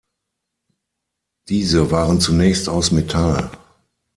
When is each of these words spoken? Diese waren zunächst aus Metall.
Diese 1.49 1.91
waren 1.91 2.19
zunächst 2.19 2.67
aus 2.69 2.91
Metall. 2.91 3.51